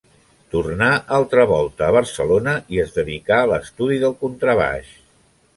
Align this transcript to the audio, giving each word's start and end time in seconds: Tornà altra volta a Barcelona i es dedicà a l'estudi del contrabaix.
Tornà 0.53 0.87
altra 1.17 1.43
volta 1.51 1.85
a 1.89 1.93
Barcelona 1.97 2.57
i 2.77 2.83
es 2.87 2.97
dedicà 2.97 3.39
a 3.43 3.53
l'estudi 3.53 4.03
del 4.07 4.21
contrabaix. 4.25 4.91